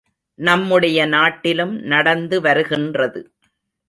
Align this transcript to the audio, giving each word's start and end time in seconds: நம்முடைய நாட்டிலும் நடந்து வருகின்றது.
நம்முடைய 0.39 1.05
நாட்டிலும் 1.05 1.75
நடந்து 1.83 2.41
வருகின்றது. 2.41 3.21